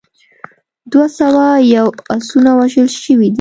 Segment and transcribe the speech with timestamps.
[0.91, 1.45] دوه سوه
[1.75, 3.29] یو اسونه وژل شوي دي.